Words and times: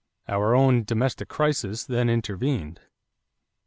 Our 0.27 0.55
own 0.55 0.83
domestic 0.83 1.27
crisis 1.29 1.85
then 1.85 2.09
intervened. 2.09 2.81